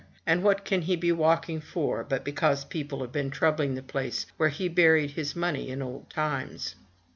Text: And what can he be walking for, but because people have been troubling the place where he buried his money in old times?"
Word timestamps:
And 0.25 0.41
what 0.41 0.65
can 0.65 0.81
he 0.81 0.95
be 0.95 1.11
walking 1.11 1.59
for, 1.61 2.03
but 2.03 2.25
because 2.25 2.65
people 2.65 3.01
have 3.01 3.11
been 3.11 3.29
troubling 3.29 3.75
the 3.75 3.83
place 3.83 4.25
where 4.37 4.49
he 4.49 4.67
buried 4.67 5.11
his 5.11 5.35
money 5.35 5.69
in 5.69 5.79
old 5.79 6.09
times?" 6.09 6.73